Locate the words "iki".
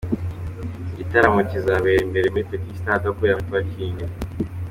0.81-0.93